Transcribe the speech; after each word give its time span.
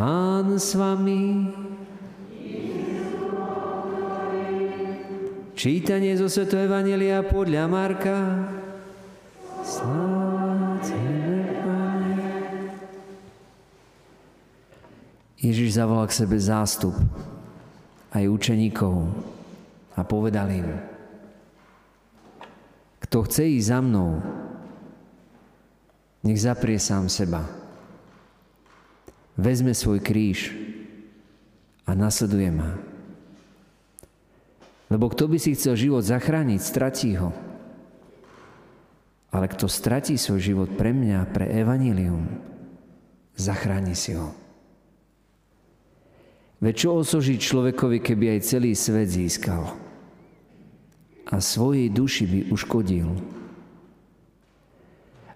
Pán 0.00 0.56
s 0.56 0.72
vami. 0.80 1.44
Čítanie 5.52 6.16
zo 6.16 6.24
Sv. 6.24 6.48
Evangelia 6.56 7.20
podľa 7.20 7.68
Marka. 7.68 8.16
Ježiš 15.36 15.76
zavolal 15.76 16.08
k 16.08 16.16
sebe 16.16 16.40
zástup 16.40 16.96
aj 18.16 18.24
učeníkov 18.24 19.04
a 19.92 20.00
povedal 20.00 20.48
im, 20.48 20.80
kto 23.04 23.28
chce 23.28 23.52
ísť 23.52 23.68
za 23.68 23.78
mnou, 23.84 24.16
nech 26.24 26.40
zaprie 26.40 26.80
sám 26.80 27.12
seba. 27.12 27.59
Vezme 29.40 29.72
svoj 29.72 30.04
kríž 30.04 30.52
a 31.88 31.96
nasleduje 31.96 32.52
ma. 32.52 32.76
Lebo 34.92 35.08
kto 35.08 35.32
by 35.32 35.40
si 35.40 35.56
chcel 35.56 35.80
život 35.80 36.04
zachrániť, 36.04 36.60
stratí 36.60 37.16
ho. 37.16 37.32
Ale 39.32 39.48
kto 39.48 39.64
stratí 39.64 40.20
svoj 40.20 40.40
život 40.44 40.70
pre 40.76 40.92
mňa, 40.92 41.24
pre 41.32 41.48
evanílium, 41.48 42.28
zachráni 43.32 43.96
si 43.96 44.12
ho. 44.12 44.36
Veď 46.60 46.74
čo 46.76 47.00
osoží 47.00 47.40
človekovi, 47.40 48.04
keby 48.04 48.36
aj 48.36 48.44
celý 48.44 48.76
svet 48.76 49.08
získal 49.08 49.72
a 51.32 51.40
svojej 51.40 51.88
duši 51.88 52.24
by 52.28 52.40
uškodil? 52.52 53.08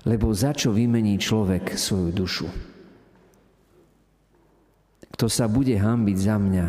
Lebo 0.04 0.28
za 0.36 0.52
čo 0.52 0.76
vymení 0.76 1.16
človek 1.16 1.80
svoju 1.80 2.12
dušu? 2.12 2.73
Kto 5.14 5.30
sa 5.30 5.46
bude 5.46 5.78
hambiť 5.78 6.16
za 6.18 6.36
mňa 6.42 6.66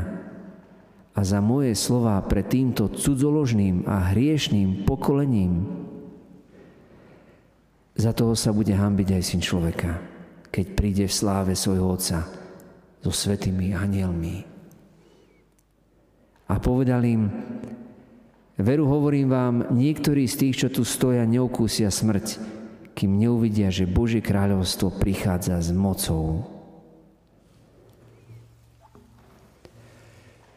a 1.17 1.19
za 1.25 1.41
moje 1.41 1.73
slova 1.73 2.21
pred 2.21 2.45
týmto 2.45 2.93
cudzoložným 2.93 3.89
a 3.89 4.13
hriešným 4.13 4.85
pokolením, 4.85 5.65
za 7.97 8.11
toho 8.13 8.37
sa 8.37 8.53
bude 8.53 8.75
hambiť 8.75 9.17
aj 9.17 9.23
syn 9.23 9.41
človeka, 9.41 9.97
keď 10.53 10.65
príde 10.77 11.05
v 11.09 11.17
sláve 11.17 11.57
svojho 11.57 11.89
Otca 11.89 12.27
so 13.01 13.09
svetými 13.09 13.73
anielmi. 13.73 14.43
A 16.45 16.61
povedal 16.61 17.01
im, 17.07 17.31
veru 18.61 18.85
hovorím 18.85 19.31
vám, 19.31 19.55
niektorí 19.73 20.29
z 20.29 20.35
tých, 20.37 20.55
čo 20.61 20.67
tu 20.69 20.85
stoja, 20.85 21.25
neokúsia 21.25 21.89
smrť, 21.89 22.37
kým 22.93 23.15
neuvidia, 23.17 23.73
že 23.73 23.89
Božie 23.89 24.21
kráľovstvo 24.21 25.01
prichádza 25.01 25.57
s 25.57 25.73
mocou. 25.73 26.54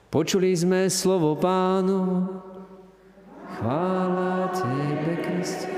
Počuli 0.08 0.56
sme 0.56 0.88
slovo 0.88 1.36
pánu. 1.36 2.00
Chvála 3.60 4.48
Tebe, 4.56 5.20
Kriste. 5.20 5.68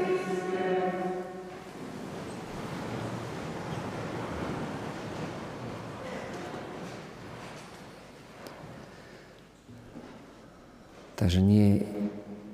Takže 11.18 11.42
nie 11.42 11.82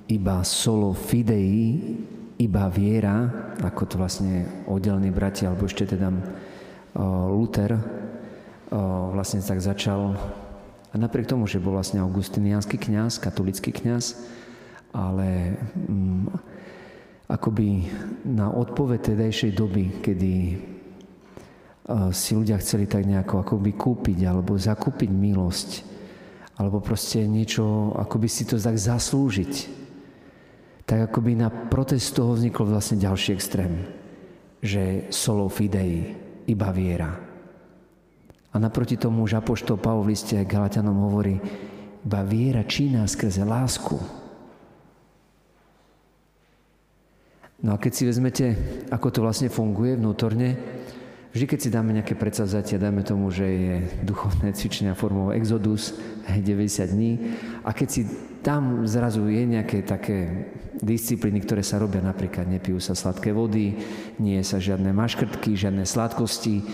iba 0.09 0.41
solo 0.49 0.97
fidei, 0.97 1.77
iba 2.41 2.73
viera, 2.73 3.53
ako 3.61 3.83
to 3.85 3.95
vlastne 4.01 4.65
oddelený 4.65 5.13
bratia, 5.13 5.53
alebo 5.53 5.69
ešte 5.69 5.93
teda 5.93 6.09
Luther 7.29 7.77
vlastne 9.13 9.45
tak 9.45 9.61
začal. 9.61 10.17
A 10.91 10.95
napriek 10.95 11.27
tomu, 11.27 11.51
že 11.51 11.63
bol 11.63 11.75
vlastne 11.75 12.01
augustiniánsky 12.01 12.79
kňaz, 12.79 13.19
katolický 13.19 13.75
kňaz, 13.75 14.23
ale 14.95 15.59
mm, 15.75 16.31
akoby 17.27 17.91
na 18.25 18.55
odpoveď 18.55 19.13
tedajšej 19.13 19.53
doby, 19.53 19.85
kedy 20.01 20.35
si 22.11 22.35
ľudia 22.35 22.59
chceli 22.59 22.91
tak 22.91 23.07
nejako 23.07 23.47
akoby 23.47 23.79
kúpiť 23.79 24.19
alebo 24.27 24.59
zakúpiť 24.59 25.11
milosť, 25.11 25.71
alebo 26.59 26.83
proste 26.83 27.23
niečo, 27.23 27.95
ako 27.95 28.17
by 28.19 28.29
si 28.31 28.43
to 28.43 28.59
tak 28.59 28.75
zaslúžiť. 28.75 29.55
Tak 30.87 31.11
ako 31.11 31.19
by 31.19 31.33
na 31.35 31.51
protest 31.51 32.15
toho 32.15 32.35
vznikol 32.35 32.71
vlastne 32.71 33.03
ďalší 33.03 33.35
extrém, 33.35 33.87
že 34.63 35.11
solo 35.11 35.51
fidei, 35.51 36.15
iba 36.47 36.71
viera. 36.71 37.26
A 38.57 38.59
naproti 38.59 38.97
tomu 38.97 39.29
už 39.29 39.37
Apoštol 39.37 39.77
Pavol 39.77 40.09
v 40.09 40.17
liste 40.17 40.41
Galatianom 40.41 41.13
hovorí, 41.13 41.37
iba 42.01 42.25
viera 42.25 42.65
čína 42.65 43.05
skrze 43.05 43.45
lásku. 43.45 44.01
No 47.61 47.77
a 47.77 47.81
keď 47.83 47.93
si 47.93 48.09
vezmete, 48.09 48.57
ako 48.89 49.13
to 49.13 49.21
vlastne 49.21 49.53
funguje 49.53 50.01
vnútorne, 50.01 50.57
Vždy, 51.37 51.53
keď 51.53 51.61
si 51.61 51.69
dáme 51.69 51.93
nejaké 51.93 52.17
predsavzatia, 52.17 52.81
dáme 52.81 53.05
tomu, 53.05 53.29
že 53.29 53.45
je 53.45 53.75
duchovné 54.09 54.57
cvičenia 54.57 54.97
formou 54.97 55.37
exodus, 55.37 55.93
90 56.25 56.97
dní, 56.97 57.13
a 57.61 57.77
keď 57.77 57.89
si 57.93 58.09
tam 58.41 58.89
zrazu 58.89 59.29
je 59.29 59.45
nejaké 59.45 59.85
také 59.85 60.49
disciplíny, 60.81 61.45
ktoré 61.45 61.61
sa 61.61 61.77
robia, 61.77 62.01
napríklad 62.01 62.49
nepijú 62.49 62.81
sa 62.81 62.97
sladké 62.97 63.37
vody, 63.37 63.77
nie 64.17 64.41
sa 64.41 64.57
žiadne 64.57 64.97
maškrtky, 64.97 65.53
žiadne 65.61 65.85
sladkosti, 65.85 66.65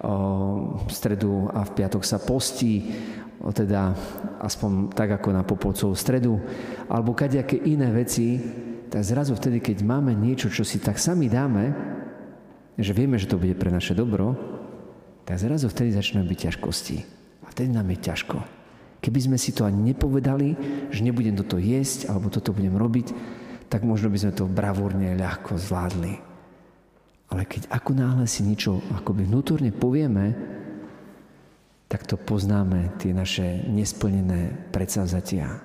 v 0.00 0.90
stredu 0.92 1.48
a 1.50 1.64
v 1.64 1.74
piatok 1.74 2.02
sa 2.04 2.20
postí, 2.20 2.92
teda 3.40 3.94
aspoň 4.42 4.92
tak 4.92 5.16
ako 5.20 5.28
na 5.32 5.42
Popolcovú 5.46 5.94
stredu, 5.96 6.40
alebo 6.88 7.16
kadejaké 7.16 7.56
iné 7.62 7.88
veci, 7.92 8.40
tak 8.86 9.02
zrazu 9.02 9.34
vtedy, 9.34 9.60
keď 9.60 9.82
máme 9.82 10.14
niečo, 10.14 10.52
čo 10.52 10.62
si 10.62 10.78
tak 10.78 11.00
sami 11.00 11.26
dáme, 11.26 11.74
že 12.76 12.92
vieme, 12.92 13.16
že 13.16 13.28
to 13.28 13.40
bude 13.40 13.56
pre 13.56 13.72
naše 13.72 13.96
dobro, 13.96 14.36
tak 15.24 15.40
zrazu 15.40 15.66
vtedy 15.72 15.96
začnú 15.96 16.22
byť 16.22 16.38
ťažkosti. 16.50 16.96
A 17.44 17.50
vtedy 17.50 17.72
nám 17.72 17.88
je 17.90 17.98
ťažko. 17.98 18.38
Keby 19.00 19.18
sme 19.22 19.38
si 19.38 19.54
to 19.54 19.66
ani 19.66 19.94
nepovedali, 19.94 20.48
že 20.90 21.02
nebudem 21.02 21.38
toto 21.38 21.56
jesť, 21.62 22.10
alebo 22.10 22.30
toto 22.30 22.52
budem 22.52 22.74
robiť, 22.74 23.06
tak 23.66 23.82
možno 23.82 24.10
by 24.10 24.18
sme 24.18 24.32
to 24.34 24.46
bravúrne 24.46 25.18
ľahko 25.18 25.58
zvládli. 25.58 26.25
Ale 27.26 27.42
keď 27.42 27.66
ako 27.74 27.90
náhle 27.94 28.24
si 28.30 28.46
niečo 28.46 28.78
akoby 28.94 29.26
vnútorne 29.26 29.74
povieme, 29.74 30.36
tak 31.86 32.06
to 32.06 32.18
poznáme, 32.18 32.98
tie 32.98 33.14
naše 33.14 33.66
nesplnené 33.70 34.70
predsavzatia. 34.74 35.62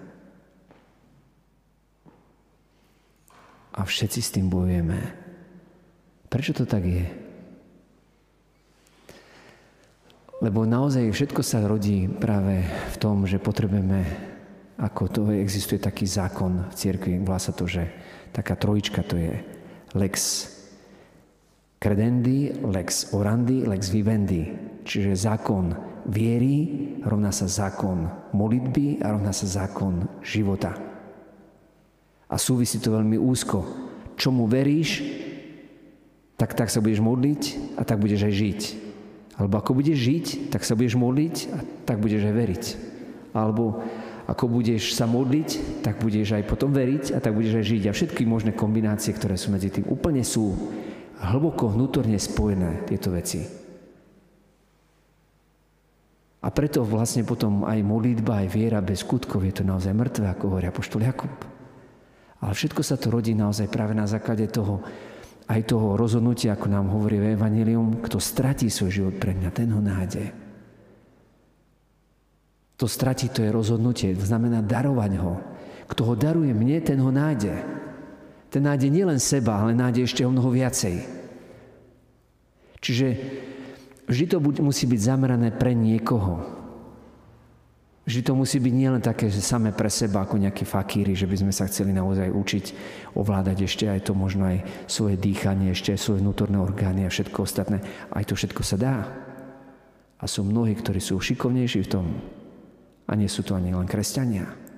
A 3.71 3.81
všetci 3.81 4.19
s 4.21 4.33
tým 4.33 4.49
bojujeme. 4.49 4.99
Prečo 6.29 6.53
to 6.53 6.65
tak 6.69 6.85
je? 6.85 7.05
Lebo 10.41 10.65
naozaj 10.65 11.13
všetko 11.13 11.41
sa 11.45 11.61
rodí 11.69 12.09
práve 12.09 12.65
v 12.65 12.95
tom, 12.97 13.29
že 13.29 13.37
potrebujeme, 13.37 14.01
ako 14.81 15.03
to 15.09 15.21
existuje 15.29 15.77
taký 15.77 16.09
zákon 16.09 16.65
v 16.69 16.73
cirkvi, 16.73 17.21
volá 17.21 17.37
sa 17.37 17.53
to, 17.53 17.69
že 17.69 17.85
taká 18.33 18.57
trojička 18.57 19.05
to 19.05 19.21
je 19.21 19.37
lex 19.93 20.49
credendi, 21.81 22.53
lex 22.61 23.09
orandi, 23.17 23.65
lex 23.65 23.89
vivendi. 23.89 24.53
Čiže 24.85 25.17
zákon 25.17 25.73
viery 26.05 26.93
rovná 27.01 27.33
sa 27.33 27.49
zákon 27.49 28.05
modlitby 28.37 29.01
a 29.01 29.17
rovná 29.17 29.33
sa 29.33 29.49
zákon 29.49 30.05
života. 30.21 30.77
A 32.29 32.37
súvisí 32.37 32.77
to 32.77 32.93
veľmi 32.93 33.17
úzko. 33.17 33.65
Čomu 34.13 34.45
veríš, 34.45 35.01
tak, 36.37 36.53
tak 36.53 36.69
sa 36.69 36.85
budeš 36.85 37.01
modliť 37.01 37.41
a 37.77 37.81
tak 37.81 37.97
budeš 37.97 38.29
aj 38.29 38.33
žiť. 38.33 38.61
Alebo 39.41 39.57
ako 39.57 39.81
budeš 39.81 39.97
žiť, 39.97 40.25
tak 40.53 40.61
sa 40.61 40.77
budeš 40.77 41.01
modliť 41.01 41.35
a 41.49 41.57
tak 41.89 41.97
budeš 41.97 42.29
aj 42.29 42.35
veriť. 42.37 42.63
Alebo 43.33 43.81
ako 44.29 44.45
budeš 44.53 44.93
sa 44.93 45.09
modliť, 45.09 45.81
tak 45.81 45.97
budeš 45.97 46.37
aj 46.37 46.45
potom 46.45 46.69
veriť 46.69 47.17
a 47.17 47.19
tak 47.19 47.33
budeš 47.33 47.57
aj 47.57 47.65
žiť. 47.65 47.83
A 47.89 47.95
všetky 47.97 48.21
možné 48.29 48.53
kombinácie, 48.53 49.17
ktoré 49.17 49.33
sú 49.33 49.49
medzi 49.49 49.73
tým, 49.73 49.89
úplne 49.89 50.21
sú 50.21 50.53
hlboko 51.21 51.69
vnútorne 51.69 52.17
spojené 52.17 52.89
tieto 52.89 53.13
veci. 53.13 53.61
A 56.41 56.49
preto 56.49 56.81
vlastne 56.81 57.21
potom 57.21 57.69
aj 57.69 57.85
modlitba, 57.85 58.41
aj 58.41 58.47
viera 58.49 58.81
bez 58.81 59.05
skutkov 59.05 59.45
je 59.45 59.61
to 59.61 59.63
naozaj 59.63 59.93
mŕtve, 59.93 60.25
ako 60.25 60.57
hovorí 60.57 60.65
apoštol 60.65 61.05
Jakub. 61.05 61.35
Ale 62.41 62.51
všetko 62.57 62.81
sa 62.81 62.97
to 62.97 63.13
rodí 63.13 63.37
naozaj 63.37 63.69
práve 63.69 63.93
na 63.93 64.09
základe 64.09 64.49
toho, 64.49 64.81
aj 65.45 65.61
toho 65.69 65.93
rozhodnutia, 65.93 66.57
ako 66.57 66.65
nám 66.65 66.89
hovorí 66.89 67.21
v 67.21 67.37
Evangelium, 67.37 68.01
kto 68.01 68.17
stratí 68.17 68.73
svoj 68.73 68.89
život 68.89 69.15
pre 69.21 69.37
mňa, 69.37 69.49
ten 69.53 69.69
ho 69.69 69.77
nájde. 69.77 70.33
To 72.81 72.89
stratí, 72.89 73.29
to 73.29 73.45
je 73.45 73.53
rozhodnutie, 73.53 74.17
to 74.17 74.25
znamená 74.25 74.65
darovať 74.65 75.11
ho. 75.21 75.37
Kto 75.85 76.01
ho 76.09 76.13
daruje 76.17 76.49
mne, 76.49 76.81
ten 76.81 76.97
ho 76.97 77.13
nájde. 77.13 77.80
Ten 78.51 78.67
nájde 78.67 78.91
nielen 78.91 79.15
seba, 79.15 79.63
ale 79.63 79.71
nájde 79.71 80.03
ešte 80.03 80.27
o 80.27 80.29
mnoho 80.29 80.51
viacej. 80.51 81.07
Čiže 82.83 83.07
vždy 84.11 84.25
to 84.27 84.37
musí 84.59 84.83
byť 84.91 84.99
zamerané 84.99 85.55
pre 85.55 85.71
niekoho. 85.71 86.43
Vždy 88.01 88.21
to 88.27 88.33
musí 88.35 88.59
byť 88.59 88.73
nielen 88.75 88.99
také, 88.99 89.31
že 89.31 89.39
samé 89.39 89.71
pre 89.71 89.87
seba, 89.87 90.25
ako 90.25 90.41
nejakí 90.41 90.65
fakíry, 90.67 91.15
že 91.15 91.29
by 91.29 91.37
sme 91.37 91.53
sa 91.53 91.69
chceli 91.69 91.95
naozaj 91.95 92.33
učiť 92.33 92.65
ovládať 93.15 93.57
ešte 93.63 93.85
aj 93.87 94.09
to 94.09 94.17
možno 94.17 94.51
aj 94.51 94.67
svoje 94.89 95.15
dýchanie, 95.15 95.71
ešte 95.71 95.95
aj 95.95 96.01
svoje 96.01 96.19
vnútorné 96.19 96.57
orgány 96.59 97.07
a 97.07 97.13
všetko 97.13 97.45
ostatné. 97.45 97.79
Aj 98.11 98.25
to 98.25 98.35
všetko 98.35 98.65
sa 98.67 98.75
dá. 98.75 98.95
A 100.17 100.25
sú 100.27 100.43
mnohí, 100.43 100.75
ktorí 100.75 100.99
sú 100.99 101.21
šikovnejší 101.21 101.87
v 101.87 101.91
tom. 101.93 102.05
A 103.05 103.15
nie 103.15 103.29
sú 103.29 103.45
to 103.45 103.55
ani 103.55 103.71
len 103.71 103.87
kresťania. 103.87 104.70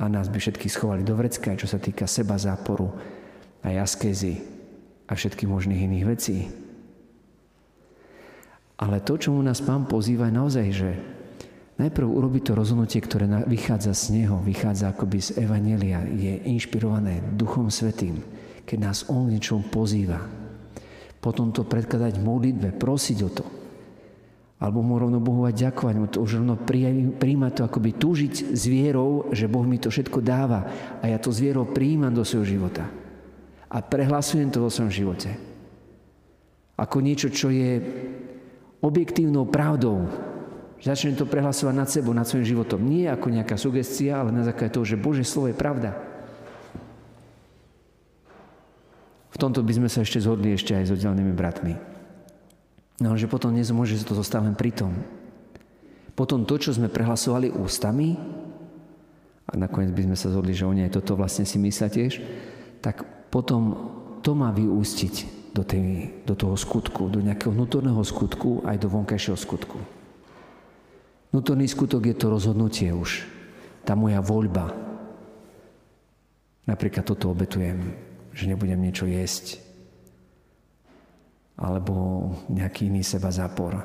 A 0.00 0.08
nás 0.08 0.32
by 0.32 0.40
všetky 0.40 0.72
schovali 0.72 1.04
do 1.04 1.12
vrecka, 1.12 1.52
čo 1.60 1.68
sa 1.68 1.76
týka 1.76 2.08
seba 2.08 2.40
záporu 2.40 2.88
a 3.60 3.68
askézy 3.84 4.40
a 5.04 5.12
všetkých 5.12 5.52
možných 5.52 5.84
iných 5.84 6.08
vecí. 6.08 6.48
Ale 8.80 9.04
to, 9.04 9.20
čomu 9.20 9.44
nás 9.44 9.60
pán 9.60 9.84
pozýva, 9.84 10.32
je 10.32 10.38
naozaj, 10.40 10.66
že 10.72 10.90
najprv 11.76 12.08
urobiť 12.08 12.42
to 12.48 12.52
rozhodnutie, 12.56 13.04
ktoré 13.04 13.28
vychádza 13.44 13.92
z 13.92 14.24
Neho, 14.24 14.40
vychádza 14.40 14.96
akoby 14.96 15.20
z 15.20 15.36
Evanelia, 15.36 16.00
je 16.08 16.48
inšpirované 16.48 17.20
Duchom 17.36 17.68
Svetým, 17.68 18.24
keď 18.64 18.78
nás 18.80 19.04
On 19.12 19.28
niečom 19.28 19.68
pozýva. 19.68 20.24
Potom 21.20 21.52
to 21.52 21.68
predkladať 21.68 22.16
v 22.16 22.24
modlitbe, 22.24 22.68
prosiť 22.80 23.18
o 23.20 23.28
to. 23.28 23.59
Alebo 24.60 24.84
mu 24.84 25.00
rovno 25.00 25.24
Bohu 25.24 25.48
aj 25.48 25.56
ďakovať, 25.56 25.94
mu 25.96 26.06
to 26.06 26.20
už 26.20 26.44
rovno 26.44 26.60
príjmať 27.16 27.52
to, 27.56 27.62
akoby 27.64 27.96
túžiť 27.96 28.52
s 28.52 28.62
vierou, 28.68 29.32
že 29.32 29.48
Boh 29.48 29.64
mi 29.64 29.80
to 29.80 29.88
všetko 29.88 30.20
dáva 30.20 30.68
a 31.00 31.08
ja 31.08 31.16
to 31.16 31.32
s 31.32 31.40
vierou 31.40 31.64
príjmam 31.64 32.12
do 32.12 32.20
svojho 32.20 32.60
života. 32.60 32.84
A 33.72 33.80
prehlasujem 33.80 34.52
to 34.52 34.60
vo 34.60 34.68
svojom 34.68 34.92
živote. 34.92 35.32
Ako 36.76 37.00
niečo, 37.00 37.32
čo 37.32 37.48
je 37.48 37.80
objektívnou 38.84 39.48
pravdou, 39.48 40.04
Začnem 40.80 41.12
to 41.12 41.28
prehlasovať 41.28 41.74
nad 41.76 41.88
sebou, 41.92 42.16
nad 42.16 42.24
svojim 42.24 42.56
životom. 42.56 42.80
Nie 42.80 43.12
ako 43.12 43.28
nejaká 43.28 43.60
sugestia, 43.60 44.16
ale 44.16 44.32
na 44.32 44.48
základe 44.48 44.72
toho, 44.72 44.88
že 44.88 44.96
Bože 44.96 45.28
slovo 45.28 45.52
je 45.52 45.56
pravda. 45.60 45.92
V 49.28 49.36
tomto 49.36 49.60
by 49.60 49.72
sme 49.76 49.88
sa 49.92 50.00
ešte 50.00 50.24
zhodli 50.24 50.56
ešte 50.56 50.72
aj 50.72 50.88
s 50.88 50.94
oddelnými 50.96 51.36
bratmi. 51.36 51.89
No 53.00 53.16
že 53.16 53.26
potom 53.26 53.56
nezmôže 53.56 53.96
to 54.04 54.12
zostať 54.12 54.52
len 54.52 54.56
pri 54.56 54.76
tom. 54.76 54.92
Potom 56.12 56.44
to, 56.44 56.60
čo 56.60 56.76
sme 56.76 56.92
prehlasovali 56.92 57.48
ústami, 57.48 58.12
a 59.50 59.58
nakoniec 59.58 59.90
by 59.90 60.06
sme 60.06 60.16
sa 60.20 60.30
zhodli, 60.30 60.54
že 60.54 60.68
oni 60.68 60.86
aj 60.86 61.00
toto 61.00 61.18
vlastne 61.18 61.42
si 61.42 61.58
myslia 61.58 61.90
tiež, 61.90 62.22
tak 62.78 63.02
potom 63.32 63.90
to 64.22 64.36
má 64.36 64.54
vyústiť 64.54 65.14
do, 65.50 65.66
tej, 65.66 66.14
do 66.22 66.38
toho 66.38 66.54
skutku, 66.54 67.10
do 67.10 67.18
nejakého 67.18 67.50
vnútorného 67.50 67.98
skutku, 68.06 68.62
aj 68.62 68.78
do 68.78 68.86
vonkajšieho 68.92 69.34
skutku. 69.34 69.78
Vnútorný 71.34 71.66
skutok 71.66 72.10
je 72.10 72.14
to 72.14 72.26
rozhodnutie 72.30 72.90
už. 72.94 73.26
Tá 73.82 73.98
moja 73.98 74.22
voľba. 74.22 74.70
Napríklad 76.66 77.02
toto 77.02 77.34
obetujem, 77.34 77.96
že 78.30 78.46
nebudem 78.46 78.78
niečo 78.78 79.10
jesť. 79.10 79.58
Alebo 81.58 82.30
nejaký 82.52 82.86
iný 82.92 83.02
seba 83.02 83.32
zápor. 83.32 83.80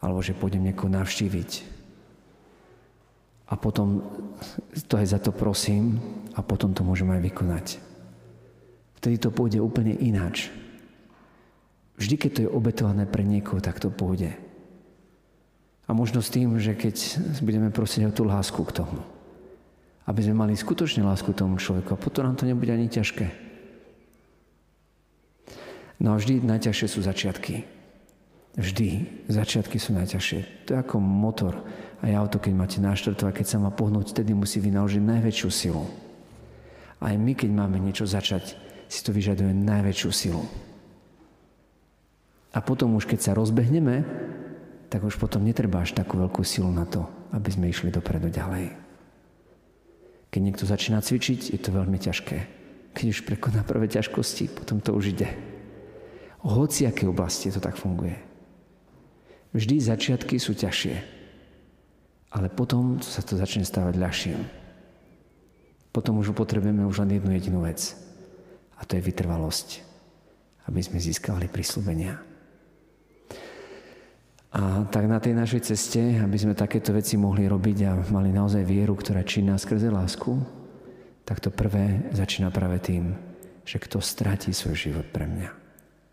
Alebo 0.00 0.20
že 0.20 0.36
pôjdem 0.36 0.64
niekoho 0.64 0.92
navštíviť. 0.92 1.50
A 3.46 3.54
potom 3.54 4.02
to 4.90 4.98
aj 4.98 5.06
za 5.06 5.18
to 5.22 5.30
prosím 5.30 6.02
a 6.34 6.42
potom 6.42 6.74
to 6.74 6.82
môžem 6.82 7.06
aj 7.14 7.22
vykonať. 7.22 7.66
Vtedy 8.98 9.16
to 9.22 9.30
pôjde 9.30 9.62
úplne 9.62 9.94
ináč. 9.94 10.50
Vždy, 11.96 12.14
keď 12.18 12.30
to 12.32 12.42
je 12.44 12.50
obetované 12.50 13.06
pre 13.06 13.22
niekoho, 13.22 13.62
tak 13.62 13.78
to 13.78 13.88
pôjde. 13.88 14.34
A 15.86 15.94
možno 15.94 16.18
s 16.18 16.34
tým, 16.34 16.58
že 16.58 16.74
keď 16.74 17.22
budeme 17.46 17.70
prosiť 17.70 18.10
o 18.10 18.12
tú 18.12 18.26
lásku 18.26 18.58
k 18.58 18.74
tomu. 18.82 18.98
Aby 20.10 20.26
sme 20.26 20.42
mali 20.42 20.58
skutočne 20.58 21.06
lásku 21.06 21.30
tomu 21.30 21.62
človeku. 21.62 21.94
A 21.94 22.02
potom 22.02 22.26
nám 22.26 22.34
to 22.34 22.50
nebude 22.50 22.68
ani 22.74 22.90
ťažké. 22.90 23.45
No 25.96 26.12
a 26.12 26.20
vždy 26.20 26.44
najťažšie 26.44 26.88
sú 26.92 27.00
začiatky. 27.00 27.64
Vždy. 28.56 28.88
Začiatky 29.28 29.76
sú 29.76 29.92
najťažšie. 29.96 30.68
To 30.68 30.68
je 30.76 30.78
ako 30.80 30.96
motor. 31.00 31.60
A 32.04 32.12
auto, 32.16 32.40
keď 32.40 32.52
máte 32.56 32.78
naštartovať, 32.80 33.32
keď 33.40 33.46
sa 33.46 33.58
má 33.60 33.72
pohnúť, 33.72 34.12
vtedy 34.12 34.36
musí 34.36 34.60
vynaložiť 34.60 35.00
najväčšiu 35.00 35.48
silu. 35.48 35.84
Aj 37.00 37.12
my, 37.12 37.32
keď 37.36 37.50
máme 37.52 37.76
niečo 37.80 38.08
začať, 38.08 38.56
si 38.88 39.00
to 39.04 39.12
vyžaduje 39.12 39.52
najväčšiu 39.52 40.10
silu. 40.12 40.44
A 42.56 42.64
potom 42.64 42.96
už, 42.96 43.04
keď 43.04 43.20
sa 43.20 43.32
rozbehneme, 43.36 44.04
tak 44.88 45.04
už 45.04 45.20
potom 45.20 45.44
netreba 45.44 45.84
až 45.84 45.92
takú 45.92 46.16
veľkú 46.16 46.40
silu 46.40 46.72
na 46.72 46.88
to, 46.88 47.04
aby 47.36 47.52
sme 47.52 47.68
išli 47.68 47.92
dopredu 47.92 48.32
ďalej. 48.32 48.72
Keď 50.32 50.40
niekto 50.40 50.64
začína 50.64 51.04
cvičiť, 51.04 51.52
je 51.52 51.60
to 51.60 51.72
veľmi 51.72 52.00
ťažké. 52.00 52.38
Keď 52.96 53.06
už 53.12 53.20
prekoná 53.28 53.60
prvé 53.60 53.88
ťažkosti, 53.92 54.52
potom 54.52 54.80
to 54.80 54.96
už 54.96 55.12
ide. 55.16 55.55
O 56.46 56.62
hociaké 56.62 57.10
oblasti 57.10 57.50
to 57.50 57.58
tak 57.58 57.74
funguje. 57.74 58.14
Vždy 59.50 59.82
začiatky 59.82 60.38
sú 60.38 60.54
ťažšie, 60.54 60.94
ale 62.30 62.46
potom 62.46 63.02
sa 63.02 63.18
to 63.18 63.34
začne 63.34 63.66
stávať 63.66 63.94
ľahším. 63.98 64.38
Potom 65.90 66.22
už 66.22 66.36
potrebujeme 66.36 66.86
už 66.86 67.02
len 67.02 67.18
jednu 67.18 67.34
jedinú 67.34 67.66
vec. 67.66 67.98
A 68.78 68.84
to 68.84 68.94
je 68.94 69.02
vytrvalosť, 69.02 69.80
aby 70.70 70.84
sme 70.84 71.02
získali 71.02 71.50
prísľubenia. 71.50 72.20
A 74.54 74.86
tak 74.88 75.10
na 75.10 75.18
tej 75.18 75.34
našej 75.34 75.72
ceste, 75.72 76.20
aby 76.20 76.36
sme 76.38 76.54
takéto 76.54 76.94
veci 76.94 77.18
mohli 77.18 77.48
robiť 77.48 77.78
a 77.88 77.92
mali 78.12 78.30
naozaj 78.30 78.62
vieru, 78.62 78.94
ktorá 78.94 79.26
činná 79.26 79.58
skrze 79.58 79.90
lásku, 79.90 80.36
tak 81.26 81.42
to 81.42 81.50
prvé 81.50 82.06
začína 82.14 82.54
práve 82.54 82.78
tým, 82.78 83.18
že 83.66 83.82
kto 83.82 83.98
stratí 83.98 84.54
svoj 84.54 84.76
život 84.78 85.06
pre 85.10 85.26
mňa, 85.26 85.50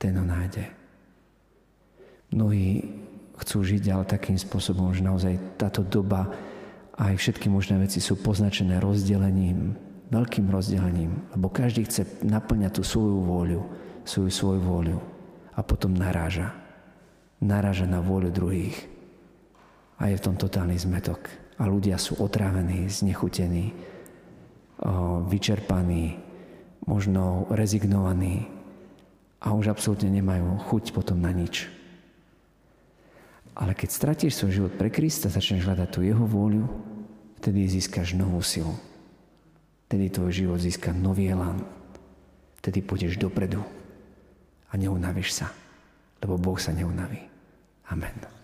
ten 0.04 0.20
nájde. 0.20 0.68
Mnohí 2.36 2.84
chcú 3.40 3.64
žiť 3.64 3.84
ale 3.96 4.04
takým 4.04 4.36
spôsobom, 4.36 4.92
že 4.92 5.08
naozaj 5.08 5.40
táto 5.56 5.88
doba 5.88 6.28
aj 7.00 7.16
všetky 7.16 7.48
možné 7.48 7.80
veci 7.80 8.04
sú 8.04 8.20
poznačené 8.20 8.84
rozdelením, 8.84 9.80
veľkým 10.12 10.52
rozdelením, 10.52 11.24
lebo 11.32 11.48
každý 11.48 11.88
chce 11.88 12.22
naplňať 12.22 12.78
tú 12.78 12.84
svoju 12.84 13.18
vôľu, 13.24 13.62
svoju 14.04 14.30
svoju 14.30 14.62
vôľu 14.62 14.98
a 15.56 15.62
potom 15.64 15.96
naráža 15.96 16.64
naraža 17.44 17.84
na 17.84 18.00
vôľu 18.00 18.32
druhých. 18.32 18.78
A 20.00 20.10
je 20.10 20.18
v 20.18 20.26
tom 20.26 20.36
totálny 20.40 20.80
zmetok. 20.80 21.28
A 21.60 21.68
ľudia 21.70 22.00
sú 22.00 22.18
otrávení, 22.18 22.90
znechutení, 22.90 23.76
vyčerpaní, 25.30 26.18
možno 26.88 27.46
rezignovaní 27.54 28.48
a 29.44 29.52
už 29.52 29.76
absolútne 29.76 30.08
nemajú 30.08 30.56
chuť 30.72 30.96
potom 30.96 31.20
na 31.20 31.36
nič. 31.36 31.68
Ale 33.54 33.76
keď 33.76 33.90
stratíš 33.92 34.40
svoj 34.40 34.52
život 34.56 34.74
pre 34.80 34.88
Krista, 34.90 35.28
začneš 35.28 35.68
hľadať 35.68 35.90
tú 35.92 36.00
jeho 36.02 36.24
vôľu, 36.24 36.66
vtedy 37.44 37.68
získaš 37.68 38.16
novú 38.16 38.40
silu. 38.42 38.74
Vtedy 39.92 40.10
tvoj 40.10 40.32
život 40.32 40.58
získa 40.58 40.90
nový 40.96 41.30
elán. 41.30 41.62
Vtedy 42.64 42.82
pôjdeš 42.82 43.20
dopredu 43.20 43.62
a 44.72 44.74
neunavíš 44.74 45.44
sa, 45.44 45.52
lebo 46.24 46.40
Boh 46.40 46.58
sa 46.58 46.74
neunaví. 46.74 47.20
Amen. 47.92 48.43